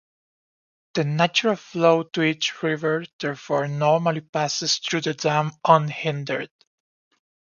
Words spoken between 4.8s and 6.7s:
the dam unhindered.